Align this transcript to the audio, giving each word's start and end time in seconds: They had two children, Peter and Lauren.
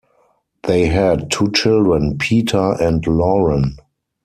They 0.63 0.87
had 0.87 1.29
two 1.29 1.51
children, 1.51 2.17
Peter 2.17 2.71
and 2.81 3.05
Lauren. 3.05 3.77